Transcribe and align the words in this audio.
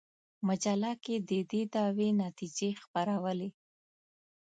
مجله 0.47 0.91
کې 1.03 1.15
د 1.29 1.31
دې 1.51 1.61
دعوې 1.73 2.09
نتیجې 2.23 2.69
خپرولې. 2.81 3.49